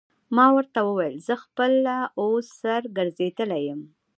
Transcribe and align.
ما 0.35 0.45
ورته 0.55 0.79
وویل: 0.83 1.15
زه 1.27 1.33
خپله 1.43 1.95
اوس 2.21 2.47
سر 2.61 2.81
ګرځېدلی 2.97 3.61
یم. 3.67 3.81